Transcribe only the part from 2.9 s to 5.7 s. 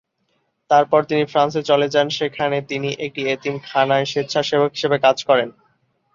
একটি এতিমখানায় স্বেচ্ছাসেবক হিসেবে কাজ করেন।